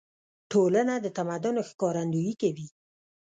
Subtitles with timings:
[0.51, 2.67] ټولنه د تمدن ښکارندويي کوي.